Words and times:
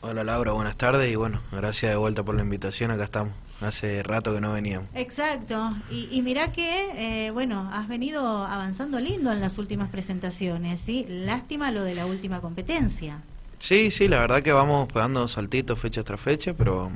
Hola 0.00 0.22
Laura, 0.22 0.52
buenas 0.52 0.76
tardes 0.76 1.10
y 1.10 1.16
bueno, 1.16 1.40
gracias 1.50 1.90
de 1.90 1.96
vuelta 1.96 2.22
por 2.22 2.34
la 2.36 2.42
invitación, 2.42 2.90
acá 2.90 3.04
estamos. 3.04 3.34
Hace 3.60 4.04
rato 4.04 4.32
que 4.32 4.40
no 4.40 4.52
veníamos. 4.52 4.88
Exacto, 4.94 5.74
y, 5.90 6.08
y 6.12 6.22
mirá 6.22 6.52
que, 6.52 7.26
eh, 7.26 7.30
bueno, 7.32 7.68
has 7.72 7.88
venido 7.88 8.44
avanzando 8.46 9.00
lindo 9.00 9.32
en 9.32 9.40
las 9.40 9.58
últimas 9.58 9.88
presentaciones, 9.88 10.80
¿sí? 10.80 11.04
Lástima 11.08 11.72
lo 11.72 11.82
de 11.82 11.96
la 11.96 12.06
última 12.06 12.40
competencia. 12.40 13.18
Sí, 13.58 13.90
sí, 13.90 14.06
la 14.06 14.20
verdad 14.20 14.42
que 14.42 14.52
vamos 14.52 14.92
pegando 14.92 15.26
saltitos 15.26 15.80
fecha 15.80 16.04
tras 16.04 16.20
fecha, 16.20 16.54
pero 16.54 16.92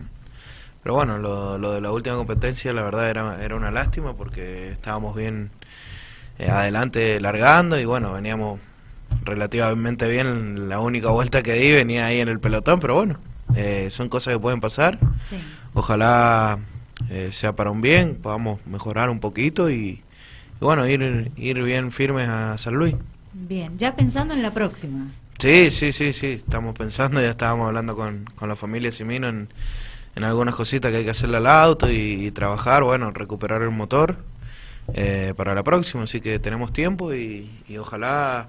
pero 0.85 0.95
bueno, 0.95 1.19
lo, 1.19 1.59
lo 1.59 1.73
de 1.73 1.81
la 1.81 1.91
última 1.93 2.17
competencia 2.17 2.73
la 2.73 2.83
verdad 2.83 3.09
era, 3.11 3.45
era 3.45 3.57
una 3.57 3.71
lástima 3.71 4.15
porque 4.15 4.71
estábamos 4.71 5.15
bien 5.17 5.51
eh, 6.39 6.49
adelante 6.49 7.21
largando 7.21 7.79
y 7.79 7.85
bueno, 7.85 8.13
veníamos 8.13 8.61
relativamente 9.25 10.09
bien. 10.09 10.69
La 10.69 10.81
única 10.81 11.11
vuelta 11.11 11.43
que 11.43 11.55
di 11.55 11.71
venía 11.73 12.07
ahí 12.07 12.21
en 12.21 12.29
el 12.29 12.41
pelotón, 12.41 12.81
pero 12.81 12.95
bueno, 12.95 13.19
eh, 13.55 13.89
son 13.91 14.09
cosas 14.09 14.35
que 14.35 14.41
pueden 14.41 14.61
pasar. 14.61 14.99
Sí. 15.29 15.37
Ojalá 15.75 16.59
eh, 17.11 17.31
sea 17.33 17.55
para 17.55 17.71
un 17.71 17.81
bien, 17.81 18.17
podamos 18.17 18.65
mejorar 18.67 19.11
un 19.11 19.21
poquito 19.21 19.71
y, 19.71 20.03
y 20.61 20.61
bueno, 20.61 20.87
ir, 20.87 21.33
ir 21.37 21.63
bien 21.63 21.93
firmes 21.93 22.29
a 22.29 22.59
San 22.59 22.75
Luis. 22.75 22.95
Bien, 23.33 23.79
ya 23.79 23.97
pensando 23.97 24.35
en 24.35 24.43
la 24.43 24.53
próxima. 24.53 25.07
Sí, 25.39 25.71
sí, 25.71 25.91
sí, 25.91 26.13
sí, 26.13 26.27
estamos 26.27 26.77
pensando, 26.79 27.21
ya 27.21 27.31
estábamos 27.31 27.67
hablando 27.67 27.97
con, 27.97 28.27
con 28.37 28.49
la 28.49 28.55
familia 28.55 28.93
Simino 28.93 29.29
en, 29.29 29.49
en 30.15 30.25
algunas 30.25 30.55
cositas 30.55 30.93
que 30.93 30.99
hay 30.99 31.05
que 31.05 31.11
hacerle 31.11 31.39
al 31.39 31.47
auto 31.47 31.91
y, 31.91 32.27
y 32.27 32.31
trabajar, 32.31 32.85
bueno, 32.85 33.11
recuperar 33.11 33.63
el 33.63 33.71
motor 33.71 34.19
eh, 34.95 35.33
para 35.37 35.55
la 35.55 35.65
próxima, 35.65 36.05
así 36.05 36.21
que 36.21 36.39
tenemos 36.39 36.73
tiempo 36.73 37.13
y, 37.13 37.51
y 37.67 37.79
ojalá 37.79 38.49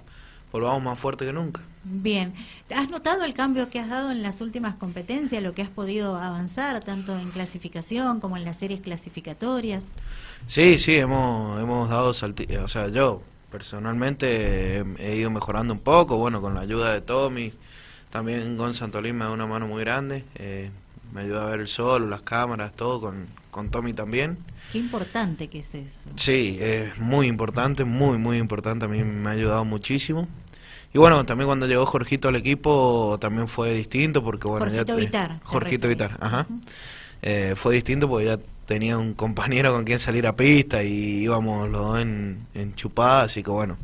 volvamos 0.54 0.82
más 0.82 0.98
fuerte 0.98 1.26
que 1.26 1.34
nunca. 1.34 1.62
Bien, 1.84 2.34
¿has 2.74 2.90
notado 2.90 3.26
el 3.26 3.34
cambio 3.34 3.70
que 3.70 3.80
has 3.80 3.90
dado 3.90 4.12
en 4.12 4.22
las 4.22 4.40
últimas 4.40 4.76
competencias, 4.76 5.44
lo 5.44 5.54
que 5.54 5.64
has 5.64 5.70
podido 5.70 6.16
avanzar 6.16 6.82
tanto 6.82 7.18
en 7.20 7.32
clasificación 7.32 8.22
como 8.22 8.38
en 8.38 8.46
las 8.46 8.58
series 8.58 8.80
clasificatorias? 8.80 9.92
Sí, 10.48 10.80
sí, 10.80 10.96
hemos, 10.96 11.62
hemos 11.62 11.90
dado 11.90 12.14
salti 12.14 12.46
o 12.56 12.70
sea, 12.70 12.88
yo 12.88 13.22
personalmente 13.52 14.78
he, 14.78 14.86
he 15.00 15.16
ido 15.18 15.30
mejorando 15.30 15.74
un 15.74 15.82
poco, 15.82 16.18
bueno, 16.18 16.40
con 16.40 16.54
la 16.54 16.62
ayuda 16.62 16.94
de 16.94 17.02
Tommy, 17.02 17.52
también 18.12 18.56
Gon 18.58 18.76
Santolín 18.76 19.18
me 19.18 19.26
da 19.26 19.32
una 19.32 19.48
mano 19.48 19.68
muy 19.68 19.82
grande, 19.84 20.24
eh, 20.36 20.70
me 21.12 21.22
ayuda 21.22 21.46
a 21.46 21.50
ver 21.50 21.62
el 21.62 21.68
sol, 21.68 22.10
las 22.10 22.22
cámaras, 22.22 22.72
todo, 22.74 23.02
con, 23.02 23.28
con 23.52 23.72
Tommy 23.72 23.94
también. 23.94 24.38
Qué 24.72 24.78
importante 24.78 25.48
que 25.48 25.60
es 25.60 25.76
eso. 25.76 26.10
Sí, 26.16 26.58
es 26.62 26.98
muy 26.98 27.28
importante, 27.28 27.84
muy, 27.84 28.18
muy 28.18 28.38
importante, 28.38 28.86
a 28.86 28.88
mí 28.88 29.04
me 29.04 29.30
ha 29.30 29.34
ayudado 29.34 29.66
muchísimo. 29.66 30.28
Y 30.94 31.00
bueno, 31.00 31.26
también 31.26 31.48
cuando 31.48 31.66
llegó 31.66 31.86
Jorgito 31.86 32.28
al 32.28 32.36
equipo 32.36 33.18
también 33.20 33.48
fue 33.48 33.74
distinto 33.74 34.24
porque 34.24 34.48
bueno, 34.48 34.66
Jorgito 34.66 34.86
ya 34.86 34.96
Vitar, 34.96 35.40
Jorgito. 35.44 35.88
Vitar, 35.88 36.18
ajá. 36.20 36.46
Eh, 37.22 37.54
fue 37.56 37.74
distinto 37.74 38.08
porque 38.08 38.26
ya 38.26 38.40
tenía 38.68 38.98
un 38.98 39.14
compañero 39.14 39.74
con 39.74 39.86
quien 39.86 40.00
salir 40.00 40.28
a 40.28 40.36
pista 40.36 40.84
y 40.84 41.24
íbamos 41.24 41.70
los 41.70 41.82
dos 41.82 42.00
en, 42.00 42.46
en 42.54 42.76
chupada, 42.76 43.24
así 43.24 43.42
que 43.42 43.50
bueno, 43.50 43.78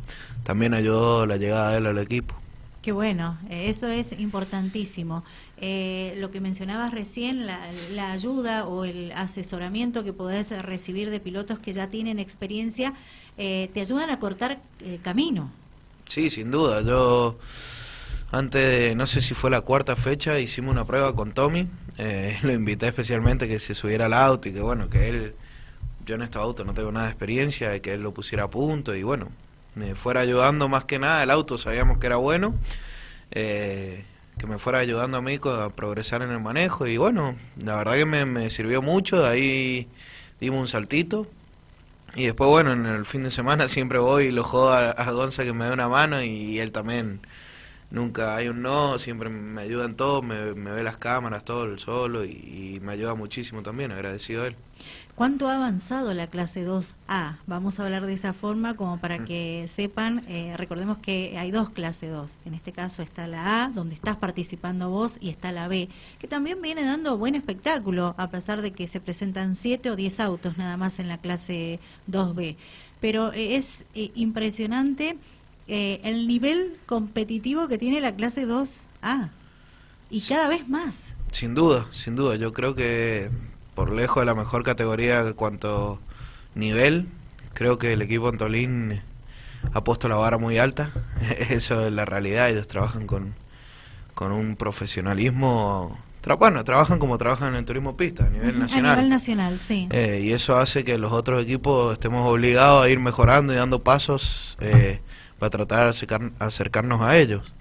también 0.44 0.74
ayudó 0.74 1.26
la 1.26 1.38
llegada 1.38 1.72
de 1.72 1.78
él 1.80 1.88
al 1.88 1.98
equipo. 1.98 2.36
Qué 2.82 2.94
bueno, 2.94 3.38
eso 3.50 3.88
es 3.88 4.14
importantísimo. 4.14 5.26
Eh, 5.58 6.16
lo 6.18 6.32
que 6.32 6.40
mencionabas 6.40 6.94
recién, 6.94 7.46
la, 7.46 7.60
la 7.92 8.12
ayuda 8.12 8.66
o 8.66 8.86
el 8.86 9.12
asesoramiento 9.12 10.06
que 10.06 10.14
podés 10.14 10.52
recibir 10.64 11.10
de 11.10 11.20
pilotos 11.20 11.60
que 11.60 11.74
ya 11.74 11.88
tienen 11.88 12.20
experiencia, 12.20 12.94
eh, 13.38 13.70
te 13.74 13.82
ayudan 13.82 14.10
a 14.12 14.20
cortar 14.20 14.60
eh, 14.82 15.00
camino. 15.02 15.52
Sí, 16.10 16.32
sin 16.32 16.50
duda. 16.50 16.82
Yo, 16.82 17.38
antes 18.32 18.68
de, 18.68 18.96
no 18.96 19.06
sé 19.06 19.22
si 19.22 19.36
fue 19.36 19.52
la 19.52 19.62
cuarta 19.62 19.96
fecha, 19.96 20.40
hicimos 20.40 20.72
una 20.72 20.86
prueba 20.86 21.14
con 21.16 21.34
Tommy. 21.34 21.68
Eh, 22.00 22.40
lo 22.44 22.52
invité 22.52 22.88
especialmente 22.88 23.48
que 23.48 23.60
se 23.60 23.76
subiera 23.76 24.08
al 24.08 24.14
auto 24.14 24.50
y 24.50 24.54
que, 24.54 24.60
bueno, 24.62 24.90
que 24.90 25.08
él, 25.10 25.36
yo 26.06 26.16
en 26.16 26.24
estos 26.24 26.42
autos 26.42 26.66
no 26.66 26.74
tengo 26.74 26.92
nada 26.92 27.06
de 27.06 27.12
experiencia, 27.12 27.76
y 27.76 27.82
que 27.82 27.94
él 27.94 28.02
lo 28.02 28.12
pusiera 28.12 28.46
a 28.46 28.50
punto 28.50 28.96
y, 28.96 29.04
bueno, 29.04 29.30
me 29.76 29.94
fuera 29.96 30.22
ayudando 30.22 30.68
más 30.68 30.86
que 30.86 30.98
nada. 31.00 31.22
El 31.24 31.30
auto 31.30 31.60
sabíamos 31.60 32.00
que 32.00 32.08
era 32.08 32.16
bueno. 32.18 32.56
eh, 33.32 34.04
que 34.40 34.48
me 34.48 34.58
fuera 34.58 34.80
ayudando 34.80 35.18
a 35.18 35.22
mí 35.22 35.40
a 35.44 35.70
progresar 35.70 36.22
en 36.22 36.32
el 36.32 36.40
manejo 36.40 36.88
y 36.88 36.98
bueno, 36.98 37.36
la 37.62 37.76
verdad 37.76 37.96
que 37.96 38.06
me, 38.06 38.26
me 38.26 38.50
sirvió 38.50 38.82
mucho, 38.82 39.22
de 39.22 39.28
ahí 39.28 39.88
dimos 40.40 40.62
un 40.62 40.68
saltito 40.70 41.28
y 42.20 42.26
después, 42.26 42.50
bueno, 42.50 42.74
en 42.74 42.86
el 42.86 43.06
fin 43.06 43.24
de 43.24 43.32
semana 43.32 43.70
siempre 43.70 43.98
voy 44.00 44.26
y 44.26 44.32
lo 44.32 44.44
jodo 44.44 44.74
a, 44.74 45.12
Gonza 45.12 45.44
que 45.46 45.54
me 45.54 45.66
dé 45.66 45.72
una 45.72 45.88
mano 45.88 46.22
y 46.22 46.60
él 46.60 46.72
también. 46.72 47.22
Nunca 47.92 48.36
hay 48.36 48.48
un 48.50 48.62
no, 48.62 49.00
siempre 49.00 49.30
me 49.30 49.62
ayuda 49.62 49.86
en 49.86 49.96
todo, 49.96 50.22
me, 50.22 50.54
me 50.54 50.72
ve 50.72 50.84
las 50.84 50.98
cámaras, 50.98 51.44
todo 51.44 51.64
el 51.66 51.80
solo 51.80 52.24
y, 52.24 52.76
y 52.76 52.80
me 52.82 52.94
ayuda 52.94 53.16
muchísimo 53.16 53.64
también, 53.64 53.92
agradecido 53.92 54.44
a 54.44 54.48
él. 54.48 54.56
¿Cuánto 55.16 55.50
ha 55.50 55.56
avanzado 55.58 56.14
la 56.14 56.28
clase 56.28 56.66
2A? 56.66 57.40
Vamos 57.46 57.78
a 57.80 57.84
hablar 57.84 58.06
de 58.06 58.14
esa 58.14 58.32
forma 58.32 58.76
como 58.76 58.96
Mm. 58.96 59.00
para 59.00 59.26
que 59.26 59.66
sepan, 59.68 60.24
eh, 60.30 60.54
recordemos 60.56 61.00
que 61.00 61.36
hay 61.38 61.52
dos 61.52 61.72
clase 61.72 62.08
2. 62.08 62.38
En 62.46 62.54
este 62.54 62.72
caso 62.72 63.02
está 63.02 63.28
la 63.28 63.66
A, 63.66 63.70
donde 63.70 63.96
estás 63.96 64.16
participando 64.16 64.90
vos, 64.90 65.18
y 65.20 65.30
está 65.30 65.52
la 65.52 65.68
B, 65.68 65.90
que 66.20 66.28
también 66.30 66.62
viene 66.62 66.84
dando 66.84 67.18
buen 67.18 67.36
espectáculo, 67.36 68.16
a 68.18 68.30
pesar 68.30 68.62
de 68.62 68.72
que 68.72 68.88
se 68.88 69.02
presentan 69.02 69.56
7 69.56 69.92
o 69.92 69.96
10 69.98 70.20
autos 70.22 70.58
nada 70.58 70.78
más 70.78 71.00
en 71.00 71.10
la 71.10 71.18
clase 71.18 71.80
2B. 72.08 72.56
Pero 73.02 73.34
eh, 73.34 73.56
es 73.56 73.84
eh, 73.96 74.12
impresionante 74.16 75.18
eh, 75.70 76.02
el 76.04 76.28
nivel 76.28 76.78
competitivo 76.86 77.68
que 77.68 77.78
tiene 77.78 78.02
la 78.02 78.14
clase 78.16 78.48
2A. 78.48 79.30
Y 80.10 80.22
cada 80.22 80.48
vez 80.50 80.68
más. 80.68 81.04
Sin 81.32 81.54
duda, 81.54 81.86
sin 81.92 82.16
duda, 82.16 82.36
yo 82.36 82.52
creo 82.54 82.74
que 82.76 83.30
por 83.76 83.92
lejos 83.92 84.22
de 84.22 84.26
la 84.26 84.36
mejor 84.36 84.64
categoría 84.64 85.20
en 85.22 85.34
cuanto 85.34 86.00
nivel, 86.56 87.06
creo 87.54 87.78
que 87.78 87.94
el 87.94 88.02
equipo 88.02 88.28
Antolín 88.28 89.02
ha 89.74 89.84
puesto 89.84 90.10
la 90.10 90.16
vara 90.16 90.38
muy 90.38 90.58
alta, 90.58 90.92
eso 91.50 91.86
es 91.86 91.94
la 91.94 92.06
realidad, 92.06 92.50
ellos 92.50 92.68
trabajan 92.68 93.06
con, 93.06 93.36
con 94.16 94.32
un 94.32 94.56
profesionalismo, 94.56 95.98
tra- 96.24 96.38
bueno, 96.38 96.64
trabajan 96.64 96.98
como 97.00 97.18
trabajan 97.18 97.50
en 97.50 97.56
el 97.56 97.66
turismo 97.66 97.96
pista 97.96 98.26
a 98.26 98.30
nivel 98.30 98.58
nacional. 98.60 98.92
A 98.92 98.96
nivel 98.96 99.10
nacional, 99.10 99.60
sí. 99.60 99.88
Eh, 99.92 100.22
y 100.24 100.32
eso 100.32 100.58
hace 100.58 100.84
que 100.84 100.98
los 100.98 101.12
otros 101.12 101.44
equipos 101.44 101.94
estemos 101.94 102.28
obligados 102.28 102.84
a 102.84 102.90
ir 102.90 103.00
mejorando 103.00 103.54
y 103.54 103.58
dando 103.58 103.84
pasos 103.84 104.58
eh, 104.62 105.00
para 105.40 105.50
tratar 105.50 105.86
de 105.86 105.90
acercar- 105.92 106.32
acercarnos 106.40 107.02
a 107.02 107.18
ellos. 107.18 107.52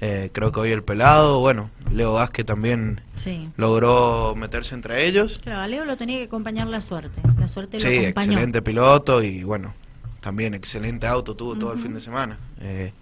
Eh, 0.00 0.30
creo 0.32 0.50
que 0.50 0.58
hoy 0.60 0.70
el 0.72 0.82
pelado, 0.82 1.38
bueno, 1.38 1.70
Leo 1.92 2.12
Vázquez 2.14 2.44
también 2.44 3.00
Sí. 3.16 3.48
logró 3.56 4.34
meterse 4.36 4.74
entre 4.74 5.06
ellos. 5.06 5.38
Claro, 5.42 5.60
a 5.60 5.66
Leo 5.68 5.84
lo 5.84 5.96
tenía 5.96 6.18
que 6.18 6.24
acompañar 6.24 6.66
la 6.66 6.80
suerte. 6.80 7.20
La 7.38 7.46
suerte 7.48 7.78
lo 7.78 7.88
Sí, 7.88 7.98
acompañó. 7.98 8.32
excelente 8.32 8.62
piloto 8.62 9.22
y 9.22 9.44
bueno, 9.44 9.72
también 10.20 10.54
excelente 10.54 11.06
auto 11.06 11.34
tuvo 11.36 11.56
todo 11.56 11.72
el 11.72 11.78
fin 11.78 11.94
de 11.94 12.00
semana. 12.00 12.38
Eh, 12.60 12.92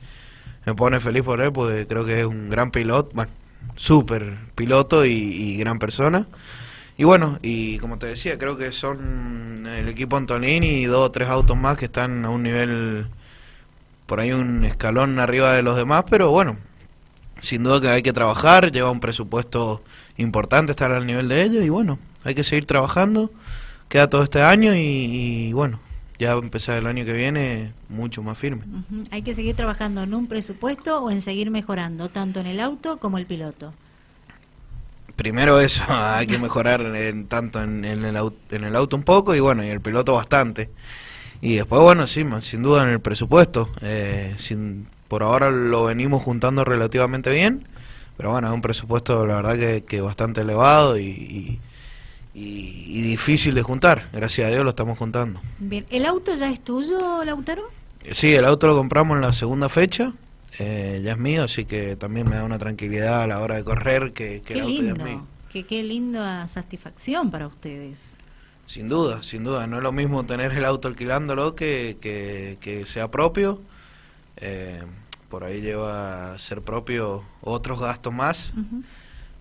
me 0.66 0.75
pone 0.75 1.00
feliz 1.00 1.22
por 1.22 1.41
él 1.41 1.53
porque 1.53 1.87
creo 1.87 2.04
que 2.04 2.21
es 2.21 2.27
un 2.27 2.50
gran 2.50 2.71
piloto, 2.71 3.10
bueno, 3.15 3.33
súper 3.77 4.37
piloto 4.54 5.06
y, 5.06 5.12
y 5.12 5.56
gran 5.56 5.78
persona. 5.78 6.27
Y 6.99 7.04
bueno, 7.04 7.39
y 7.43 7.78
como 7.78 7.97
te 7.99 8.06
decía, 8.06 8.39
creo 8.39 8.59
que 8.59 8.71
son 8.72 9.66
el 9.66 9.89
equipo 9.89 10.16
Antonini 10.19 10.66
y 10.69 10.84
dos 10.84 11.09
o 11.09 11.10
tres 11.10 11.28
autos 11.31 11.56
más 11.56 11.78
que 11.78 11.87
están 11.87 12.25
a 12.27 12.31
un 12.31 12.43
nivel, 12.43 13.06
por 14.12 14.20
ahí 14.20 14.30
un 14.30 14.62
escalón 14.66 15.18
arriba 15.18 15.54
de 15.54 15.62
los 15.62 15.74
demás, 15.74 16.04
pero 16.10 16.30
bueno, 16.30 16.58
sin 17.40 17.62
duda 17.62 17.80
que 17.80 17.88
hay 17.88 18.02
que 18.02 18.12
trabajar, 18.12 18.70
lleva 18.70 18.90
un 18.90 19.00
presupuesto 19.00 19.82
importante 20.18 20.72
estar 20.72 20.92
al 20.92 21.06
nivel 21.06 21.28
de 21.28 21.42
ellos 21.42 21.64
y 21.64 21.70
bueno, 21.70 21.98
hay 22.22 22.34
que 22.34 22.44
seguir 22.44 22.66
trabajando, 22.66 23.30
queda 23.88 24.10
todo 24.10 24.22
este 24.22 24.42
año 24.42 24.74
y, 24.74 24.80
y 24.80 25.52
bueno, 25.54 25.80
ya 26.18 26.32
empezar 26.32 26.76
el 26.76 26.88
año 26.88 27.06
que 27.06 27.14
viene 27.14 27.72
mucho 27.88 28.22
más 28.22 28.36
firme. 28.36 28.64
Hay 29.10 29.22
que 29.22 29.34
seguir 29.34 29.56
trabajando 29.56 30.02
en 30.02 30.12
un 30.12 30.26
presupuesto 30.26 31.02
o 31.02 31.10
en 31.10 31.22
seguir 31.22 31.50
mejorando, 31.50 32.10
tanto 32.10 32.40
en 32.40 32.48
el 32.48 32.60
auto 32.60 32.98
como 32.98 33.16
el 33.16 33.24
piloto. 33.24 33.72
Primero 35.16 35.58
eso, 35.58 35.84
hay 35.88 36.26
que 36.26 36.36
mejorar 36.36 36.82
en, 36.82 37.28
tanto 37.28 37.62
en, 37.62 37.86
en 37.86 38.04
el 38.04 38.18
auto, 38.18 38.36
en 38.54 38.65
el 38.65 38.76
auto 38.76 38.94
un 38.94 39.04
poco 39.04 39.34
y 39.34 39.41
bueno, 39.41 39.65
y 39.65 39.68
el 39.68 39.80
piloto 39.80 40.12
bastante. 40.12 40.68
Y 41.42 41.56
después, 41.56 41.83
bueno, 41.83 42.06
sí, 42.06 42.24
sin 42.41 42.62
duda 42.62 42.84
en 42.84 42.89
el 42.91 43.00
presupuesto. 43.00 43.68
Eh, 43.83 44.34
sin, 44.39 44.86
por 45.09 45.22
ahora 45.22 45.50
lo 45.50 45.84
venimos 45.84 46.22
juntando 46.22 46.65
relativamente 46.65 47.30
bien, 47.30 47.66
pero 48.16 48.30
bueno, 48.30 48.48
es 48.48 48.54
un 48.54 48.62
presupuesto 48.62 49.27
la 49.27 49.36
verdad 49.36 49.56
que, 49.59 49.84
que 49.84 50.00
bastante 50.00 50.41
elevado 50.42 50.97
y, 50.98 51.03
y, 51.04 51.60
y- 52.34 52.84
y 52.98 53.03
difícil 53.03 53.54
de 53.54 53.62
juntar. 53.62 54.09
Gracias 54.12 54.47
a 54.47 54.50
Dios 54.50 54.65
lo 54.65 54.71
estamos 54.71 54.97
juntando. 54.98 55.41
Bien, 55.59 55.84
¿el 55.91 56.06
auto 56.06 56.34
ya 56.34 56.48
es 56.50 56.60
tuyo, 56.62 57.24
Lautaro? 57.24 57.62
Eh, 58.04 58.15
Sí, 58.15 58.33
el 58.33 58.44
auto 58.44 58.66
lo 58.68 58.77
compramos 58.77 59.16
en 59.16 59.22
la 59.22 59.33
segunda 59.33 59.68
fecha, 59.68 60.12
eh, 60.59 61.00
ya 61.04 61.12
es 61.12 61.18
mío, 61.18 61.44
así 61.44 61.65
que 61.65 61.97
también 61.97 62.28
me 62.28 62.36
da 62.36 62.44
una 62.44 62.59
tranquilidad 62.59 63.22
a 63.22 63.27
la 63.27 63.41
hora 63.41 63.56
de 63.56 63.65
correr 63.65 64.12
que, 64.12 64.42
que 64.47 64.54
Qué 64.54 64.54
el 64.54 64.60
auto 64.62 64.72
ya 64.74 64.78
es 64.78 64.84
lindo. 64.98 65.04
mío. 65.04 65.27
Que, 65.53 65.65
qué 65.65 65.83
linda 65.83 66.47
satisfacción 66.48 67.30
para 67.30 67.47
ustedes. 67.47 67.98
Sin 68.72 68.89
duda, 68.89 69.22
sin 69.22 69.45
duda. 69.45 69.66
No 69.66 69.77
es 69.77 69.83
lo 69.83 69.92
mismo 69.92 70.24
tener 70.24 70.51
el 70.53 70.65
auto 70.65 70.89
alquilándolo 70.89 71.54
que, 71.54 71.98
que, 72.01 72.57
que 72.59 72.86
sea 72.86 73.10
propio. 73.10 73.60
Eh, 74.39 74.83
por 75.28 75.45
ahí 75.45 75.60
lleva 75.60 76.33
a 76.33 76.39
ser 76.39 76.63
propio 76.63 77.22
otros 77.42 77.78
gastos 77.78 78.15
más. 78.15 78.54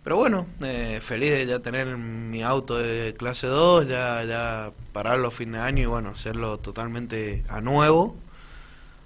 Pero 0.03 0.17
bueno, 0.17 0.47
eh, 0.59 0.99
feliz 1.01 1.31
de 1.31 1.45
ya 1.45 1.59
tener 1.59 1.95
mi 1.95 2.43
auto 2.43 2.77
de 2.77 3.15
clase 3.17 3.47
2, 3.47 3.87
ya, 3.87 4.21
ya 4.25 4.73
pararlo 4.91 5.29
a 5.29 5.31
fin 5.31 5.53
de 5.53 5.59
año 5.59 5.83
y 5.83 5.85
bueno, 5.85 6.09
hacerlo 6.09 6.57
totalmente 6.57 7.45
a 7.47 7.61
nuevo. 7.61 8.17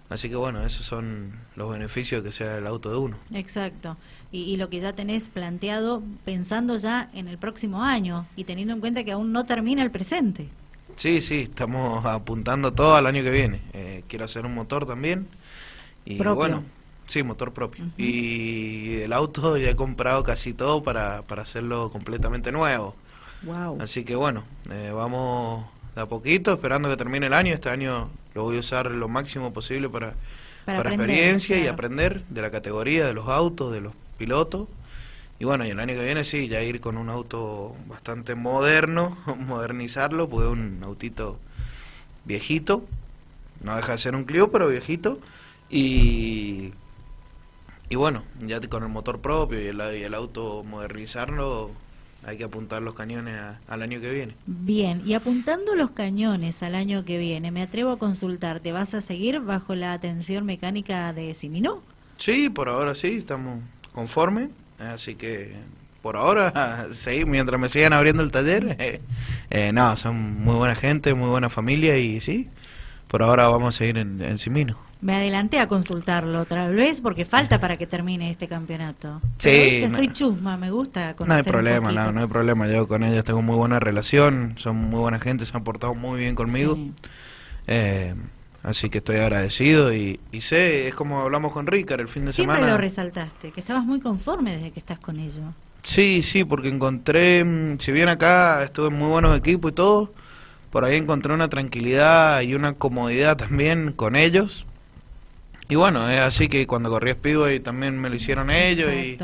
Así 0.10 0.30
que 0.30 0.36
bueno, 0.36 0.66
esos 0.66 0.88
son 0.88 1.34
los 1.56 1.70
beneficios 1.70 2.24
que 2.24 2.32
sea 2.32 2.58
el 2.58 2.66
auto 2.66 2.90
de 2.90 2.98
uno. 2.98 3.18
Exacto. 3.32 3.96
Y, 4.36 4.54
y, 4.54 4.58
lo 4.58 4.70
que 4.70 4.82
ya 4.82 4.92
tenés 4.94 5.30
planteado 5.30 6.04
pensando 6.26 6.76
ya 6.76 7.10
en 7.14 7.30
el 7.30 7.38
próximo 7.38 7.84
año 7.84 8.26
y 8.36 8.44
teniendo 8.44 8.74
en 8.74 8.82
cuenta 8.82 9.04
que 9.04 9.14
aún 9.14 9.32
no 9.32 9.46
termina 9.46 9.82
el 9.82 9.92
presente. 9.92 10.50
Sí, 10.98 11.22
sí, 11.22 11.44
estamos 11.44 12.06
apuntando 12.06 12.74
todo 12.74 12.96
al 12.96 13.06
año 13.06 13.24
que 13.24 13.30
viene. 13.30 13.62
Eh, 13.74 14.04
quiero 14.10 14.26
hacer 14.26 14.46
un 14.46 14.54
motor 14.54 14.86
también. 14.86 15.28
Y 16.06 16.16
Propio. 16.16 16.36
bueno, 16.36 16.64
Sí, 17.08 17.24
motor 17.24 17.54
propio. 17.54 17.86
Y 17.98 18.98
el 19.02 19.14
auto 19.14 19.58
ya 19.58 19.70
he 19.70 19.76
comprado 19.76 20.24
casi 20.24 20.54
todo 20.54 20.84
para, 20.84 21.22
para 21.24 21.44
hacerlo 21.44 21.92
completamente 21.92 22.52
nuevo. 22.52 22.96
Wow. 23.44 23.78
Así 23.80 24.04
que 24.04 24.16
bueno, 24.16 24.44
eh, 24.72 24.92
vamos 24.94 25.66
de 25.96 26.02
a 26.02 26.08
poquito, 26.08 26.54
esperando 26.54 26.90
que 26.90 26.98
termine 26.98 27.28
el 27.28 27.34
año. 27.34 27.54
Este 27.54 27.70
año 27.70 28.10
lo 28.34 28.44
voy 28.44 28.58
a 28.58 28.60
usar 28.60 28.90
lo 28.90 29.08
máximo 29.08 29.54
posible 29.54 29.88
para, 29.88 30.16
Para 30.66 30.80
para, 30.80 30.90
aprender, 30.90 31.10
experiencia 31.10 31.58
y 31.60 31.68
aprender 31.68 32.24
de 32.26 32.42
la 32.42 32.50
categoría, 32.50 33.06
de 33.06 33.14
los 33.14 33.28
autos, 33.28 33.72
de 33.72 33.82
los 33.82 33.94
pilotos. 34.16 34.68
Y 35.40 35.46
bueno, 35.46 35.66
y 35.66 35.72
el 35.72 35.80
año 35.80 35.96
que 35.96 36.04
viene 36.06 36.24
sí, 36.24 36.48
ya 36.50 36.64
ir 36.64 36.82
con 36.82 36.98
un 36.98 37.10
auto 37.10 37.76
bastante 37.88 38.36
moderno, 38.36 39.18
modernizarlo, 39.40 40.30
porque 40.30 40.48
es 40.48 40.54
un 40.54 40.82
autito 40.84 41.40
viejito, 42.26 42.86
no 43.62 43.76
deja 43.76 43.94
de 43.94 43.98
ser 44.00 44.16
un 44.16 44.26
Clio, 44.26 44.52
pero 44.52 44.68
viejito. 44.70 45.20
Y, 45.70 46.74
y 47.90 47.96
bueno, 47.96 48.24
ya 48.40 48.60
con 48.70 48.84
el 48.84 48.90
motor 48.90 49.22
propio 49.22 49.62
y 49.62 49.68
el, 49.68 49.78
y 49.98 50.04
el 50.04 50.14
auto 50.14 50.64
modernizarlo, 50.64 51.72
hay 52.24 52.38
que 52.38 52.44
apuntar 52.46 52.82
los 52.82 52.96
cañones 52.96 53.40
a- 53.40 53.62
al 53.68 53.82
año 53.82 54.02
que 54.02 54.12
viene. 54.12 54.36
Bien, 54.48 55.02
y 55.06 55.14
apuntando 55.14 55.76
los 55.76 55.92
cañones 55.92 56.64
al 56.64 56.74
año 56.74 57.06
que 57.06 57.20
viene, 57.20 57.52
me 57.52 57.62
atrevo 57.62 57.92
a 57.92 58.00
consultarte, 58.00 58.72
¿vas 58.72 58.96
a 58.96 59.02
seguir 59.02 59.40
bajo 59.40 59.76
la 59.76 59.94
atención 59.94 60.46
mecánica 60.48 61.14
de 61.14 61.34
Siminó? 61.36 61.86
Sí, 62.18 62.50
por 62.50 62.70
ahora 62.70 62.96
sí, 62.96 63.18
estamos 63.18 63.64
conformes, 63.96 64.50
así 64.78 65.16
que 65.16 65.54
por 66.02 66.18
ahora 66.18 66.88
seguir 66.94 67.26
mientras 67.26 67.60
me 67.60 67.70
sigan 67.70 67.94
abriendo 67.94 68.22
el 68.22 68.32
taller. 68.32 68.76
eh, 68.80 69.02
eh, 69.50 69.72
no, 69.74 69.98
son 69.98 70.44
muy 70.44 70.56
buena 70.56 70.76
gente, 70.76 71.14
muy 71.16 71.30
buena 71.30 71.50
familia 71.50 71.98
y 71.98 72.22
sí, 72.22 72.50
por 73.08 73.24
ahora 73.24 73.48
vamos 73.48 73.74
a 73.76 73.78
seguir 73.80 73.98
en, 73.98 74.22
en 74.22 74.38
Simino. 74.38 74.78
Me 75.02 75.14
adelanté 75.16 75.60
a 75.60 75.68
consultarlo 75.68 76.40
otra 76.42 76.68
vez 76.68 77.00
porque 77.00 77.26
falta 77.26 77.60
para 77.60 77.78
que 77.78 77.86
termine 77.86 78.32
este 78.32 78.48
campeonato. 78.48 79.22
Sí, 79.38 79.50
Pero 79.80 79.90
no- 79.90 79.96
soy 79.98 80.08
chusma, 80.14 80.58
me 80.58 80.72
gusta 80.72 81.10
No 81.12 81.16
conocer 81.16 81.38
hay 81.38 81.40
un 81.46 81.52
problema, 81.52 81.92
no, 81.92 82.12
no 82.12 82.22
hay 82.22 82.28
problema, 82.28 82.68
yo 82.68 82.88
con 82.88 83.04
ellos 83.04 83.24
tengo 83.24 83.42
muy 83.42 83.56
buena 83.56 83.80
relación, 83.80 84.56
son 84.58 84.78
muy 84.78 85.00
buena 85.00 85.20
gente, 85.20 85.46
se 85.46 85.56
han 85.56 85.64
portado 85.64 85.94
muy 85.94 86.20
bien 86.20 86.34
conmigo. 86.34 86.76
Sí. 86.76 86.94
Eh, 87.68 88.16
así 88.66 88.90
que 88.90 88.98
estoy 88.98 89.18
agradecido 89.18 89.94
y, 89.94 90.20
y 90.32 90.42
sé, 90.42 90.88
es 90.88 90.96
como 90.96 91.22
hablamos 91.22 91.54
con 91.54 91.68
Ricard 91.68 92.02
el 92.02 92.08
fin 92.08 92.26
de 92.26 92.34
Siempre 92.34 92.58
semana. 92.58 92.74
lo 92.74 92.80
resaltaste, 92.80 93.52
que 93.52 93.60
estabas 93.62 93.86
muy 93.86 94.00
conforme 94.00 94.56
desde 94.56 94.72
que 94.72 94.80
estás 94.80 95.00
con 95.00 95.20
ellos. 95.20 95.42
Sí, 95.84 96.24
sí, 96.24 96.44
porque 96.44 96.68
encontré, 96.68 97.44
mm, 97.44 97.78
si 97.80 97.92
bien 97.92 98.10
acá 98.10 98.64
estuve 98.64 98.88
en 98.88 98.96
muy 98.96 99.08
buenos 99.08 99.38
equipos 99.38 99.72
y 99.72 99.76
todo, 99.76 100.12
por 100.72 100.84
ahí 100.84 100.98
encontré 100.98 101.32
una 101.32 101.48
tranquilidad 101.48 102.42
y 102.42 102.56
una 102.56 102.74
comodidad 102.74 103.38
también 103.38 103.94
con 103.94 104.16
ellos. 104.16 104.66
Y 105.70 105.76
bueno, 105.76 106.10
es 106.10 106.20
así 106.20 106.48
que 106.48 106.66
cuando 106.68 106.90
corrí 106.90 107.12
Speedway 107.12 107.60
también 107.60 108.00
me 108.00 108.10
lo 108.10 108.16
hicieron 108.16 108.50
ellos 108.50 108.92
y 108.92 109.18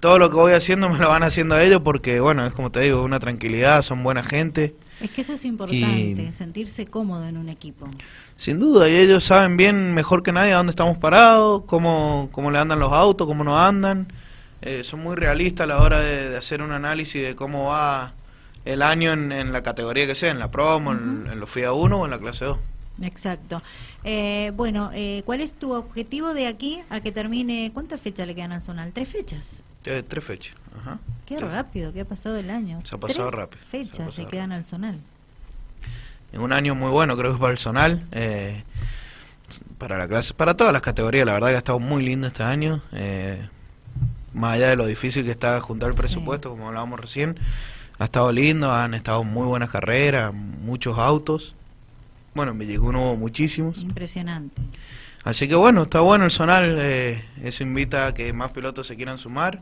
todo 0.00 0.18
lo 0.18 0.30
que 0.30 0.36
voy 0.36 0.52
haciendo 0.52 0.88
me 0.90 0.98
lo 0.98 1.08
van 1.08 1.22
haciendo 1.22 1.58
ellos 1.58 1.82
porque, 1.84 2.20
bueno, 2.20 2.46
es 2.46 2.54
como 2.54 2.70
te 2.70 2.80
digo, 2.80 3.02
una 3.02 3.20
tranquilidad, 3.20 3.82
son 3.82 4.02
buena 4.02 4.22
gente. 4.22 4.74
Es 5.00 5.10
que 5.10 5.20
eso 5.20 5.32
es 5.32 5.44
importante, 5.44 6.26
Y- 6.28 6.32
sentirse 6.32 6.86
cómodo 6.86 7.26
en 7.26 7.36
un 7.36 7.48
equipo. 7.48 7.88
Sin 8.36 8.58
duda, 8.58 8.88
y 8.88 8.96
ellos 8.96 9.24
saben 9.24 9.56
bien, 9.56 9.94
mejor 9.94 10.22
que 10.22 10.32
nadie, 10.32 10.52
a 10.52 10.56
dónde 10.56 10.70
estamos 10.70 10.98
parados, 10.98 11.62
cómo, 11.66 12.28
cómo 12.32 12.50
le 12.50 12.58
andan 12.58 12.78
los 12.80 12.92
autos, 12.92 13.26
cómo 13.26 13.44
no 13.44 13.58
andan. 13.58 14.12
Eh, 14.60 14.82
son 14.82 15.00
muy 15.00 15.14
realistas 15.14 15.64
a 15.64 15.66
la 15.68 15.80
hora 15.80 16.00
de, 16.00 16.30
de 16.30 16.36
hacer 16.36 16.62
un 16.62 16.72
análisis 16.72 17.22
de 17.22 17.36
cómo 17.36 17.66
va 17.66 18.12
el 18.64 18.82
año 18.82 19.12
en, 19.12 19.30
en 19.30 19.52
la 19.52 19.62
categoría 19.62 20.06
que 20.06 20.14
sea, 20.16 20.30
en 20.32 20.38
la 20.40 20.50
promo, 20.50 20.92
en, 20.92 21.28
en 21.32 21.38
los 21.40 21.48
FIA 21.48 21.72
1 21.72 21.96
o 22.00 22.04
en 22.04 22.10
la 22.10 22.18
clase 22.18 22.44
2. 22.44 22.58
Exacto. 23.02 23.62
Eh, 24.02 24.50
bueno, 24.56 24.90
eh, 24.92 25.22
¿cuál 25.24 25.40
es 25.40 25.54
tu 25.54 25.72
objetivo 25.72 26.34
de 26.34 26.48
aquí 26.48 26.80
a 26.90 27.00
que 27.00 27.12
termine? 27.12 27.70
¿Cuántas 27.72 28.00
fechas 28.00 28.26
le 28.26 28.34
quedan 28.34 28.50
al 28.50 28.60
Zonal? 28.60 28.90
¿Tres 28.92 29.08
fechas? 29.08 29.60
Eh, 29.88 30.02
tres 30.06 30.24
fechas. 30.24 30.54
Ajá. 30.80 30.98
Qué 31.26 31.40
rápido 31.40 31.92
que 31.92 32.00
ha 32.02 32.04
pasado 32.04 32.36
el 32.36 32.50
año. 32.50 32.80
Se 32.84 32.94
ha 32.94 32.98
pasado 32.98 33.28
Tres 33.28 33.38
rápido, 33.40 33.62
fechas 33.70 34.06
pasado 34.06 34.22
le 34.24 34.30
quedan 34.30 34.52
al 34.52 34.64
Zonal. 34.64 34.98
Es 36.32 36.38
un 36.38 36.52
año 36.52 36.74
muy 36.74 36.90
bueno, 36.90 37.16
creo 37.16 37.32
que 37.34 37.38
para 37.40 37.52
el 37.52 37.58
Zonal. 37.58 38.06
eh, 38.12 38.62
para 39.78 39.96
la 39.96 40.06
clase, 40.08 40.34
para 40.34 40.54
todas 40.54 40.72
las 40.72 40.82
categorías, 40.82 41.24
la 41.24 41.32
verdad 41.32 41.48
que 41.48 41.54
ha 41.54 41.58
estado 41.58 41.78
muy 41.78 42.02
lindo 42.04 42.26
este 42.26 42.42
año. 42.42 42.82
eh, 42.92 43.48
más 44.34 44.54
allá 44.54 44.68
de 44.68 44.76
lo 44.76 44.86
difícil 44.86 45.24
que 45.24 45.30
está 45.30 45.58
juntar 45.60 45.88
el 45.88 45.94
Sí. 45.94 46.00
presupuesto, 46.02 46.50
como 46.50 46.68
hablábamos 46.68 47.00
recién, 47.00 47.38
ha 47.98 48.04
estado 48.04 48.30
lindo, 48.30 48.70
han 48.72 48.92
estado 48.94 49.24
muy 49.24 49.46
buenas 49.46 49.70
carreras, 49.70 50.32
muchos 50.34 50.98
autos. 50.98 51.54
Bueno, 52.34 52.52
en 52.52 52.58
Villicún 52.58 52.94
hubo 52.96 53.16
muchísimos. 53.16 53.78
Impresionante. 53.78 54.60
Así 55.28 55.46
que 55.46 55.54
bueno, 55.54 55.82
está 55.82 56.00
bueno 56.00 56.24
el 56.24 56.30
Zonal, 56.30 56.78
eh, 56.78 57.22
eso 57.44 57.62
invita 57.62 58.06
a 58.06 58.14
que 58.14 58.32
más 58.32 58.50
pilotos 58.50 58.86
se 58.86 58.96
quieran 58.96 59.18
sumar, 59.18 59.60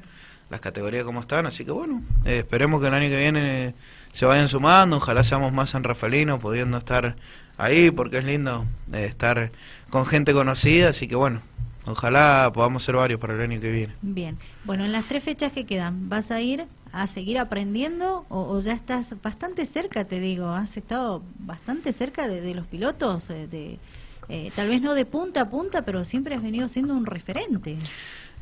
las 0.48 0.60
categorías 0.60 1.02
como 1.02 1.18
están, 1.18 1.44
así 1.44 1.64
que 1.64 1.72
bueno, 1.72 2.04
eh, 2.24 2.38
esperemos 2.38 2.80
que 2.80 2.86
el 2.86 2.94
año 2.94 3.08
que 3.08 3.18
viene 3.18 3.74
se 4.12 4.26
vayan 4.26 4.46
sumando, 4.46 4.98
ojalá 4.98 5.24
seamos 5.24 5.52
más 5.52 5.70
San 5.70 5.82
Rafaelinos 5.82 6.38
pudiendo 6.38 6.78
estar 6.78 7.16
ahí, 7.58 7.90
porque 7.90 8.18
es 8.18 8.24
lindo 8.24 8.64
eh, 8.92 9.06
estar 9.06 9.50
con 9.90 10.06
gente 10.06 10.32
conocida, 10.32 10.90
así 10.90 11.08
que 11.08 11.16
bueno, 11.16 11.42
ojalá 11.84 12.48
podamos 12.54 12.84
ser 12.84 12.94
varios 12.94 13.18
para 13.18 13.34
el 13.34 13.40
año 13.40 13.60
que 13.60 13.72
viene. 13.72 13.92
Bien. 14.02 14.38
Bueno, 14.62 14.84
en 14.84 14.92
las 14.92 15.06
tres 15.06 15.24
fechas 15.24 15.50
que 15.50 15.64
quedan, 15.66 16.08
¿vas 16.08 16.30
a 16.30 16.40
ir 16.40 16.66
a 16.92 17.08
seguir 17.08 17.40
aprendiendo 17.40 18.24
o, 18.28 18.42
o 18.54 18.60
ya 18.60 18.72
estás 18.72 19.20
bastante 19.20 19.66
cerca, 19.66 20.04
te 20.04 20.20
digo? 20.20 20.48
¿Has 20.48 20.76
estado 20.76 21.24
bastante 21.40 21.92
cerca 21.92 22.28
de, 22.28 22.40
de 22.40 22.54
los 22.54 22.68
pilotos? 22.68 23.30
eh, 23.30 23.48
de, 23.50 23.80
eh, 24.28 24.50
tal 24.54 24.68
vez 24.68 24.80
no 24.82 24.94
de 24.94 25.04
punta 25.04 25.42
a 25.42 25.50
punta, 25.50 25.82
pero 25.82 26.04
siempre 26.04 26.34
has 26.34 26.42
venido 26.42 26.68
siendo 26.68 26.94
un 26.94 27.06
referente. 27.06 27.76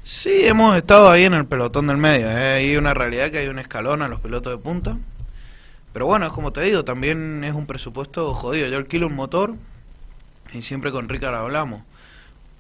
Sí, 0.03 0.47
hemos 0.47 0.77
estado 0.77 1.11
ahí 1.11 1.25
en 1.25 1.35
el 1.35 1.47
pelotón 1.47 1.87
del 1.87 1.97
medio. 1.97 2.31
¿eh? 2.31 2.55
Hay 2.55 2.77
una 2.77 2.93
realidad 2.95 3.31
que 3.31 3.39
hay 3.39 3.49
un 3.49 3.59
escalón 3.59 4.03
a 4.03 4.09
los 4.09 4.21
pilotos 4.21 4.53
de 4.53 4.59
punta. 4.59 4.99
Pero 5.95 6.07
bueno, 6.07 6.27
es 6.27 6.33
como 6.33 6.53
te 6.53 6.61
digo, 6.61 6.85
también 6.85 7.45
es 7.45 7.55
un 7.55 7.67
presupuesto 7.67 8.35
jodido. 8.35 8.69
Yo 8.69 8.77
alquilo 8.77 9.07
un 9.07 9.15
motor 9.15 9.55
y 10.53 10.63
siempre 10.63 10.91
con 10.91 11.09
Ricardo 11.09 11.39
hablamos. 11.39 11.83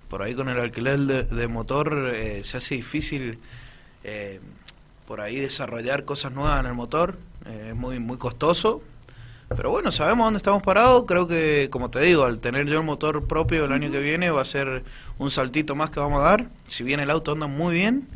Por 0.08 0.22
ahí 0.22 0.34
con 0.34 0.49
el 0.49 0.58
alquiler 0.60 1.00
de, 1.00 1.22
de 1.25 1.49
motor 1.49 2.12
eh, 2.14 2.42
se 2.44 2.58
hace 2.58 2.76
difícil 2.76 3.40
eh, 4.04 4.40
por 5.06 5.20
ahí 5.20 5.37
desarrollar 5.37 6.04
cosas 6.04 6.32
nuevas 6.32 6.60
en 6.60 6.66
el 6.66 6.75
motor. 6.75 7.18
Eh, 7.46 7.68
es 7.70 7.75
muy, 7.75 7.99
muy 7.99 8.18
costoso. 8.18 8.82
Pero 9.48 9.70
bueno, 9.70 9.92
sabemos 9.92 10.26
dónde 10.26 10.38
estamos 10.38 10.62
parados. 10.62 11.04
Creo 11.06 11.28
que, 11.28 11.68
como 11.70 11.90
te 11.90 12.00
digo, 12.00 12.24
al 12.24 12.38
tener 12.38 12.66
yo 12.66 12.78
el 12.78 12.84
motor 12.84 13.24
propio 13.26 13.64
el 13.64 13.72
año 13.72 13.90
que 13.90 14.00
viene 14.00 14.30
va 14.30 14.42
a 14.42 14.46
ser 14.46 14.84
un 15.18 15.30
saltito 15.30 15.74
más 15.74 15.90
que 15.90 16.00
vamos 16.00 16.20
a 16.20 16.24
dar. 16.24 16.46
Si 16.66 16.82
bien 16.82 17.00
el 17.00 17.10
auto 17.10 17.32
anda 17.32 17.46
muy 17.46 17.74
bien, 17.74 18.08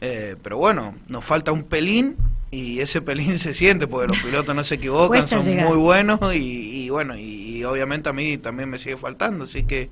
eh, 0.00 0.36
pero 0.42 0.58
bueno, 0.58 0.94
nos 1.08 1.24
falta 1.24 1.52
un 1.52 1.62
pelín 1.62 2.16
y 2.50 2.80
ese 2.80 3.00
pelín 3.00 3.38
se 3.40 3.54
siente 3.54 3.86
porque 3.86 4.14
los 4.14 4.22
pilotos 4.22 4.54
no 4.54 4.64
se 4.64 4.74
equivocan, 4.74 5.26
son 5.26 5.42
llegar. 5.42 5.68
muy 5.68 5.78
buenos 5.78 6.20
y, 6.34 6.84
y 6.84 6.90
bueno, 6.90 7.16
y, 7.16 7.58
y 7.58 7.64
obviamente 7.64 8.08
a 8.08 8.12
mí 8.12 8.36
también 8.38 8.68
me 8.68 8.78
sigue 8.78 8.96
faltando. 8.96 9.44
Así 9.44 9.64
que 9.64 9.90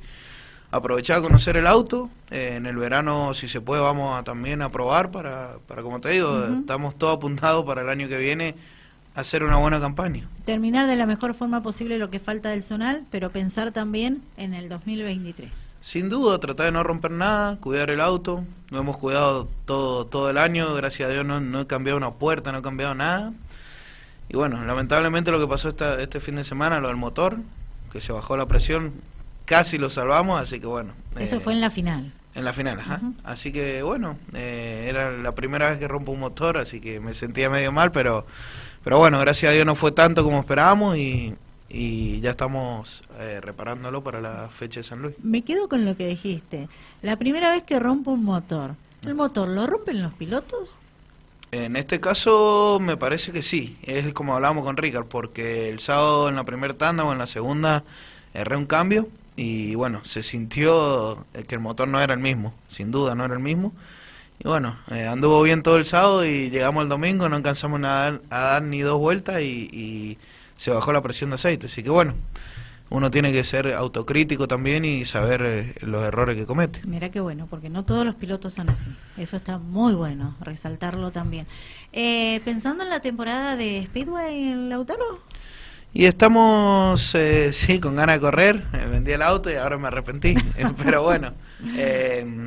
aprovechar 0.70 1.18
a 1.18 1.22
conocer 1.22 1.56
el 1.56 1.68
auto. 1.68 2.10
Eh, 2.30 2.54
en 2.56 2.66
el 2.66 2.76
verano, 2.76 3.32
si 3.32 3.46
se 3.46 3.60
puede, 3.60 3.80
vamos 3.80 4.18
a 4.18 4.24
también 4.24 4.60
a 4.60 4.70
probar 4.70 5.12
para, 5.12 5.58
para 5.68 5.82
como 5.82 6.00
te 6.00 6.10
digo, 6.10 6.46
estamos 6.60 6.98
todos 6.98 7.16
apuntados 7.16 7.64
para 7.64 7.82
el 7.82 7.88
año 7.88 8.08
que 8.08 8.18
viene 8.18 8.56
hacer 9.14 9.44
una 9.44 9.56
buena 9.56 9.80
campaña. 9.80 10.28
Terminar 10.44 10.86
de 10.86 10.96
la 10.96 11.06
mejor 11.06 11.34
forma 11.34 11.62
posible 11.62 11.98
lo 11.98 12.10
que 12.10 12.18
falta 12.18 12.50
del 12.50 12.62
Zonal, 12.62 13.04
pero 13.10 13.30
pensar 13.30 13.72
también 13.72 14.22
en 14.36 14.54
el 14.54 14.68
2023. 14.68 15.50
Sin 15.80 16.08
duda, 16.08 16.38
tratar 16.40 16.66
de 16.66 16.72
no 16.72 16.82
romper 16.82 17.10
nada, 17.10 17.56
cuidar 17.58 17.90
el 17.90 18.00
auto. 18.00 18.44
Lo 18.70 18.80
hemos 18.80 18.96
cuidado 18.96 19.48
todo 19.66 20.06
todo 20.06 20.30
el 20.30 20.38
año, 20.38 20.74
gracias 20.74 21.08
a 21.08 21.12
Dios 21.12 21.24
no, 21.24 21.40
no 21.40 21.60
he 21.60 21.66
cambiado 21.66 21.96
una 21.96 22.12
puerta, 22.12 22.52
no 22.52 22.58
he 22.58 22.62
cambiado 22.62 22.94
nada. 22.94 23.32
Y 24.28 24.36
bueno, 24.36 24.64
lamentablemente 24.64 25.30
lo 25.30 25.38
que 25.38 25.46
pasó 25.46 25.68
esta, 25.68 26.00
este 26.00 26.20
fin 26.20 26.36
de 26.36 26.44
semana, 26.44 26.80
lo 26.80 26.88
del 26.88 26.96
motor, 26.96 27.36
que 27.92 28.00
se 28.00 28.12
bajó 28.12 28.36
la 28.36 28.46
presión, 28.46 28.94
casi 29.44 29.78
lo 29.78 29.90
salvamos, 29.90 30.40
así 30.40 30.58
que 30.58 30.66
bueno. 30.66 30.94
Eso 31.18 31.36
eh, 31.36 31.40
fue 31.40 31.52
en 31.52 31.60
la 31.60 31.70
final. 31.70 32.12
en 32.34 32.44
la 32.44 32.52
final, 32.52 32.80
ajá. 32.80 33.00
Ujú. 33.02 33.14
Así 33.22 33.52
que 33.52 33.82
bueno, 33.82 34.16
eh, 34.32 34.86
era 34.88 35.10
la 35.12 35.32
primera 35.32 35.68
vez 35.68 35.78
que 35.78 35.86
rompo 35.86 36.12
un 36.12 36.20
motor, 36.20 36.56
así 36.56 36.80
que 36.80 36.98
me 36.98 37.14
sentía 37.14 37.50
medio 37.50 37.70
mal, 37.70 37.92
pero, 37.92 38.26
pero 38.84 38.98
bueno, 38.98 39.18
gracias 39.18 39.50
a 39.50 39.54
Dios 39.54 39.66
no 39.66 39.74
fue 39.74 39.92
tanto 39.92 40.22
como 40.22 40.38
esperábamos 40.38 40.96
y, 40.96 41.34
y 41.70 42.20
ya 42.20 42.30
estamos 42.30 43.02
eh, 43.18 43.40
reparándolo 43.42 44.04
para 44.04 44.20
la 44.20 44.48
fecha 44.48 44.80
de 44.80 44.84
San 44.84 45.02
Luis. 45.02 45.14
Me 45.22 45.42
quedo 45.42 45.68
con 45.68 45.84
lo 45.84 45.96
que 45.96 46.06
dijiste. 46.06 46.68
La 47.02 47.16
primera 47.16 47.50
vez 47.50 47.64
que 47.64 47.80
rompo 47.80 48.12
un 48.12 48.24
motor, 48.24 48.76
¿el 49.02 49.14
motor 49.14 49.48
lo 49.48 49.66
rompen 49.66 50.02
los 50.02 50.14
pilotos? 50.14 50.76
En 51.50 51.76
este 51.76 52.00
caso 52.00 52.78
me 52.80 52.96
parece 52.96 53.32
que 53.32 53.40
sí, 53.40 53.78
es 53.82 54.12
como 54.12 54.34
hablábamos 54.34 54.64
con 54.64 54.76
Ricard, 54.76 55.06
porque 55.06 55.68
el 55.68 55.80
sábado 55.80 56.28
en 56.28 56.36
la 56.36 56.44
primera 56.44 56.74
tanda 56.74 57.04
o 57.04 57.12
en 57.12 57.18
la 57.18 57.26
segunda 57.26 57.84
erré 58.34 58.56
un 58.56 58.66
cambio 58.66 59.08
y 59.36 59.74
bueno, 59.74 60.04
se 60.04 60.22
sintió 60.22 61.24
que 61.48 61.54
el 61.54 61.60
motor 61.60 61.88
no 61.88 62.00
era 62.00 62.14
el 62.14 62.20
mismo, 62.20 62.54
sin 62.68 62.90
duda 62.90 63.14
no 63.14 63.24
era 63.24 63.34
el 63.34 63.40
mismo. 63.40 63.72
Y 64.38 64.48
bueno, 64.48 64.76
eh, 64.90 65.06
anduvo 65.06 65.42
bien 65.42 65.62
todo 65.62 65.76
el 65.76 65.84
sábado 65.84 66.24
y 66.24 66.50
llegamos 66.50 66.82
el 66.82 66.88
domingo, 66.88 67.28
no 67.28 67.36
alcanzamos 67.36 67.82
a 67.84 68.18
dar, 68.28 68.62
ni 68.62 68.80
dos 68.80 68.98
vueltas 68.98 69.40
y, 69.40 69.68
y 69.72 70.18
se 70.56 70.70
bajó 70.70 70.92
la 70.92 71.02
presión 71.02 71.30
de 71.30 71.36
aceite. 71.36 71.66
Así 71.66 71.82
que 71.82 71.90
bueno, 71.90 72.14
uno 72.90 73.10
tiene 73.10 73.32
que 73.32 73.42
ser 73.44 73.72
autocrítico 73.72 74.46
también 74.46 74.84
y 74.84 75.04
saber 75.04 75.42
eh, 75.44 75.74
los 75.80 76.04
errores 76.04 76.36
que 76.36 76.46
comete. 76.46 76.80
Mira 76.84 77.10
qué 77.10 77.20
bueno, 77.20 77.46
porque 77.48 77.68
no 77.68 77.84
todos 77.84 78.04
los 78.04 78.14
pilotos 78.14 78.54
son 78.54 78.70
así. 78.70 78.86
Eso 79.16 79.36
está 79.36 79.58
muy 79.58 79.94
bueno, 79.94 80.36
resaltarlo 80.40 81.10
también. 81.10 81.46
Eh, 81.92 82.40
pensando 82.44 82.84
en 82.84 82.90
la 82.90 83.00
temporada 83.00 83.56
de 83.56 83.84
Speedway 83.86 84.50
en 84.50 84.68
Lautaro. 84.68 85.20
Y 85.92 86.04
estamos, 86.06 87.14
eh, 87.14 87.52
sí, 87.52 87.80
con 87.80 87.96
ganas 87.96 88.16
de 88.16 88.20
correr. 88.20 88.62
vendí 88.90 89.12
el 89.12 89.22
auto 89.22 89.50
y 89.50 89.54
ahora 89.54 89.78
me 89.78 89.88
arrepentí. 89.88 90.34
Pero 90.84 91.02
bueno, 91.02 91.32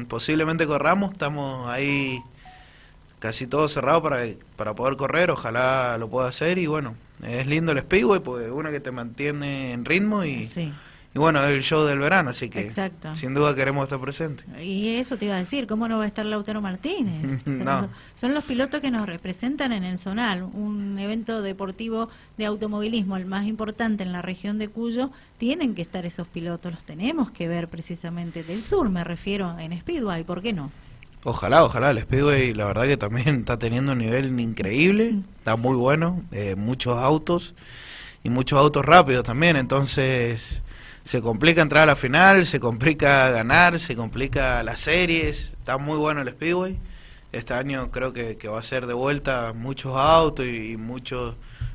posiblemente 0.08 0.68
corramos. 0.68 1.12
Estamos 1.14 1.70
ahí 1.70 2.22
casi 3.20 3.48
todo 3.48 3.68
cerrado 3.68 4.02
para, 4.02 4.26
para 4.56 4.74
poder 4.74 4.98
correr. 4.98 5.32
Ojalá 5.32 5.98
lo 5.98 6.10
pueda 6.10 6.28
hacer 6.28 6.58
y 6.58 6.68
bueno, 6.68 6.96
es 7.24 7.48
lindo 7.48 7.72
el 7.72 7.80
Speedway 7.80 8.20
porque 8.20 8.52
una 8.52 8.72
que 8.72 8.80
te 8.80 8.92
mantiene 8.92 9.74
en 9.74 9.86
ritmo 9.86 10.24
y, 10.24 10.44
y 11.18 11.20
bueno, 11.20 11.44
es 11.44 11.50
el 11.50 11.64
show 11.64 11.84
del 11.84 11.98
verano, 11.98 12.30
así 12.30 12.48
que 12.48 12.70
sin 13.14 13.34
duda 13.34 13.56
queremos 13.56 13.82
estar 13.82 14.00
presentes. 14.00 14.46
Y 14.62 14.98
eso 14.98 15.18
te 15.18 15.26
iba 15.26 15.34
a 15.34 15.40
decir, 15.40 15.66
¿cómo 15.66 15.88
no 15.88 15.98
va 15.98 16.04
a 16.04 16.08
estar 16.08 16.24
Lautaro 16.24 16.62
Martínez? 16.62 17.42
Son, 18.14 18.36
los, 18.36 18.44
pilotos 18.44 18.82
que 18.82 18.92
nos 18.92 19.08
representan 19.08 19.72
en 19.72 19.84
el 19.84 19.98
Zonal, 19.98 20.44
un 20.44 21.00
evento 21.00 21.42
deportivo 21.42 22.10
de 22.38 22.46
automovilismo, 22.46 23.18
el 23.18 23.26
más 23.26 23.48
importante 23.48 24.04
en 24.04 24.12
la 24.12 24.22
región 24.22 24.60
de 24.60 24.68
Cuyo, 24.68 25.10
tienen 25.40 25.74
que 25.74 25.82
estar 25.82 26.06
esos 26.06 26.28
pilotos, 26.28 26.72
los 26.72 26.84
tenemos 26.84 27.32
que 27.32 27.48
ver 27.48 27.68
precisamente 27.68 28.44
del 28.44 28.64
sur, 28.64 28.88
me 28.92 29.04
refiero 29.04 29.58
en 29.58 29.76
Speedway, 29.76 30.24
¿por 30.24 30.44
qué 30.44 30.54
no? 30.54 30.70
Ojalá, 31.24 31.64
ojalá, 31.64 31.90
el 31.90 32.00
Speedway 32.00 32.54
la 32.54 32.66
verdad 32.66 32.84
que 32.84 32.98
también 32.98 33.40
está 33.40 33.58
teniendo 33.58 33.94
un 33.94 33.98
nivel 33.98 34.40
increíble, 34.40 35.16
está 35.40 35.56
muy 35.56 35.76
bueno, 35.76 36.22
eh, 36.32 36.54
muchos 36.56 36.96
autos 37.00 37.56
y 38.24 38.30
muchos 38.30 38.60
autos 38.60 38.86
rápidos 38.86 39.24
también, 39.24 39.56
entonces 39.56 40.62
se 41.08 41.22
complica 41.22 41.62
entrar 41.62 41.84
a 41.84 41.86
la 41.86 41.96
final, 41.96 42.46
se 42.46 42.60
complica 42.60 43.30
ganar, 43.30 43.80
se 43.80 43.96
complica 43.96 44.62
las 44.62 44.82
series, 44.82 45.54
está 45.54 45.78
muy 45.78 45.98
bueno 45.98 46.22
el 46.22 46.28
Speedway, 46.28 46.78
este 47.32 47.54
año 47.54 47.92
creo 47.92 48.12
que, 48.12 48.36
va 48.50 48.60
a 48.60 48.64
ser 48.64 48.88
de 48.88 48.94
vuelta 48.94 49.54
muchos 49.54 49.96
autos 49.96 50.46
y, 50.46 50.76
mucha 50.76 51.16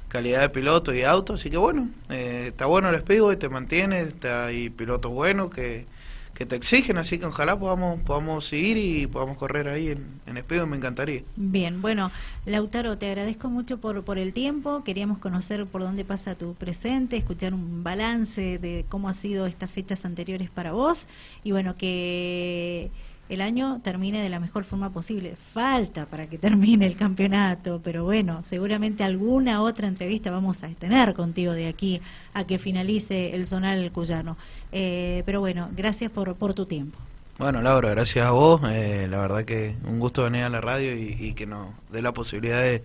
calidad 0.08 0.42
de 0.42 0.50
pilotos 0.50 0.94
y 0.94 1.02
autos, 1.02 1.40
así 1.40 1.48
que 1.48 1.56
bueno, 1.56 1.88
eh, 2.10 2.48
está 2.48 2.66
bueno 2.66 2.90
el 2.90 2.98
Speedway, 2.98 3.38
te 3.38 3.48
mantiene, 3.48 4.02
está 4.02 4.46
hay 4.46 4.68
pilotos 4.68 5.10
buenos 5.10 5.50
que 5.50 5.86
que 6.34 6.46
te 6.46 6.56
exigen, 6.56 6.98
así 6.98 7.18
que 7.18 7.26
ojalá 7.26 7.58
podamos, 7.58 8.00
podamos 8.00 8.46
seguir 8.46 8.76
y 8.76 9.06
podamos 9.06 9.36
correr 9.36 9.68
ahí 9.68 9.90
en, 9.90 10.20
en 10.26 10.36
Espejo, 10.36 10.66
me 10.66 10.76
encantaría. 10.76 11.22
Bien, 11.36 11.82
bueno, 11.82 12.10
Lautaro, 12.46 12.98
te 12.98 13.06
agradezco 13.06 13.50
mucho 13.50 13.78
por, 13.78 14.02
por 14.04 14.18
el 14.18 14.32
tiempo, 14.32 14.82
queríamos 14.84 15.18
conocer 15.18 15.66
por 15.66 15.82
dónde 15.82 16.04
pasa 16.04 16.34
tu 16.34 16.54
presente, 16.54 17.16
escuchar 17.16 17.54
un 17.54 17.84
balance 17.84 18.58
de 18.58 18.84
cómo 18.88 19.08
ha 19.08 19.14
sido 19.14 19.46
estas 19.46 19.70
fechas 19.70 20.04
anteriores 20.04 20.50
para 20.50 20.72
vos 20.72 21.06
y 21.44 21.52
bueno, 21.52 21.76
que 21.76 22.90
el 23.34 23.40
año 23.40 23.80
termine 23.82 24.22
de 24.22 24.28
la 24.28 24.40
mejor 24.40 24.64
forma 24.64 24.90
posible. 24.90 25.36
Falta 25.54 26.06
para 26.06 26.26
que 26.26 26.38
termine 26.38 26.86
el 26.86 26.96
campeonato, 26.96 27.80
pero 27.82 28.04
bueno, 28.04 28.40
seguramente 28.44 29.04
alguna 29.04 29.62
otra 29.62 29.88
entrevista 29.88 30.30
vamos 30.30 30.62
a 30.62 30.68
tener 30.68 31.14
contigo 31.14 31.52
de 31.52 31.68
aquí 31.68 32.00
a 32.34 32.44
que 32.44 32.58
finalice 32.58 33.34
el 33.34 33.46
zonal 33.46 33.90
cuyano. 33.92 34.36
Eh, 34.70 35.22
pero 35.24 35.40
bueno, 35.40 35.68
gracias 35.74 36.10
por, 36.10 36.34
por 36.34 36.54
tu 36.54 36.66
tiempo. 36.66 36.98
Bueno, 37.38 37.62
Laura, 37.62 37.90
gracias 37.90 38.26
a 38.26 38.30
vos. 38.32 38.60
Eh, 38.66 39.06
la 39.10 39.18
verdad 39.18 39.44
que 39.44 39.76
un 39.84 39.98
gusto 39.98 40.24
venir 40.24 40.44
a 40.44 40.48
la 40.48 40.60
radio 40.60 40.94
y, 40.94 41.32
que 41.34 41.46
nos 41.46 41.68
dé 41.90 42.02
la 42.02 42.12
posibilidad 42.12 42.60
de, 42.60 42.82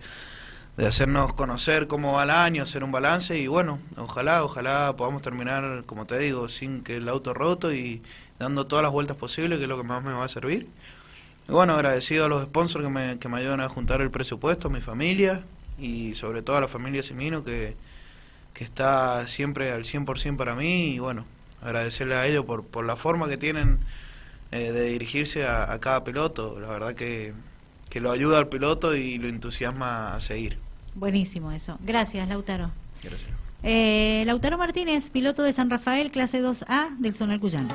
de, 0.76 0.86
hacernos 0.86 1.34
conocer 1.34 1.86
cómo 1.86 2.14
va 2.14 2.24
el 2.24 2.30
año, 2.30 2.62
hacer 2.62 2.82
un 2.82 2.90
balance 2.90 3.38
y 3.38 3.46
bueno, 3.46 3.78
ojalá, 3.96 4.42
ojalá 4.42 4.94
podamos 4.96 5.22
terminar, 5.22 5.84
como 5.84 6.06
te 6.06 6.18
digo, 6.18 6.48
sin 6.48 6.82
que 6.82 6.96
el 6.96 7.08
auto 7.08 7.34
roto 7.34 7.72
y 7.72 8.02
dando 8.38 8.66
todas 8.66 8.82
las 8.82 8.92
vueltas 8.92 9.16
posibles, 9.16 9.58
que 9.58 9.64
es 9.64 9.68
lo 9.68 9.76
que 9.76 9.82
más 9.82 10.02
me 10.02 10.12
va 10.12 10.24
a 10.24 10.28
servir. 10.28 10.68
Y 11.48 11.52
bueno, 11.52 11.74
agradecido 11.74 12.26
a 12.26 12.28
los 12.28 12.44
sponsors 12.44 12.84
que 12.84 12.90
me, 12.90 13.18
que 13.18 13.28
me 13.28 13.38
ayudan 13.38 13.60
a 13.60 13.68
juntar 13.68 14.00
el 14.00 14.10
presupuesto, 14.10 14.68
a 14.68 14.70
mi 14.70 14.80
familia 14.80 15.42
y 15.78 16.14
sobre 16.14 16.42
todo 16.42 16.56
a 16.56 16.60
la 16.60 16.68
familia 16.68 17.02
Simino 17.02 17.44
que, 17.44 17.74
que 18.52 18.64
está 18.64 19.26
siempre 19.28 19.72
al 19.72 19.84
100% 19.84 20.36
para 20.36 20.54
mí 20.54 20.94
y 20.94 20.98
bueno, 20.98 21.24
agradecerle 21.62 22.16
a 22.16 22.26
ellos 22.26 22.44
por, 22.44 22.64
por 22.64 22.84
la 22.84 22.96
forma 22.96 23.28
que 23.28 23.36
tienen 23.38 23.78
eh, 24.50 24.72
de 24.72 24.84
dirigirse 24.84 25.46
a, 25.46 25.72
a, 25.72 25.78
cada 25.78 26.04
piloto. 26.04 26.58
La 26.60 26.68
verdad 26.68 26.94
que, 26.94 27.32
que 27.88 28.00
lo 28.00 28.10
ayuda 28.10 28.38
al 28.38 28.48
piloto 28.48 28.94
y 28.94 29.18
lo 29.18 29.28
entusiasma 29.28 30.14
a 30.14 30.20
seguir. 30.20 30.58
Buenísimo 30.94 31.52
eso. 31.52 31.78
Gracias, 31.80 32.28
Lautaro. 32.28 32.70
Gracias. 33.02 33.30
Eh, 33.62 34.22
Lautaro 34.26 34.56
Martínez, 34.56 35.10
piloto 35.10 35.42
de 35.42 35.52
San 35.52 35.70
Rafael, 35.70 36.10
clase 36.10 36.42
2A 36.42 36.96
del 36.98 37.14
Zonal 37.14 37.40
Cuyano. 37.40 37.74